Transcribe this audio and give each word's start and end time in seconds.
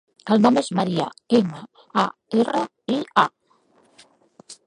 El 0.35 0.39
nom 0.43 0.55
és 0.61 0.69
Maria: 0.79 1.05
ema, 1.39 1.59
a, 2.05 2.07
erra, 2.43 2.65
i, 2.97 2.97
a. 3.27 4.09